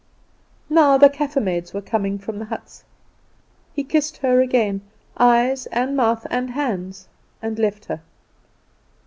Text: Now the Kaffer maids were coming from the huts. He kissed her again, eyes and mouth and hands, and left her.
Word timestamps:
Now 0.67 0.97
the 0.97 1.11
Kaffer 1.11 1.39
maids 1.39 1.75
were 1.75 1.81
coming 1.83 2.17
from 2.17 2.39
the 2.39 2.45
huts. 2.45 2.83
He 3.71 3.83
kissed 3.83 4.17
her 4.17 4.41
again, 4.41 4.81
eyes 5.15 5.67
and 5.67 5.95
mouth 5.95 6.25
and 6.31 6.49
hands, 6.49 7.07
and 7.39 7.59
left 7.59 7.85
her. 7.85 8.01